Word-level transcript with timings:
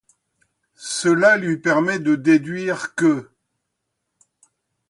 Cela 0.77 1.37
lui 1.37 1.57
permet 1.57 1.99
de 1.99 2.15
déduire 2.15 2.95
qu'. 2.95 3.27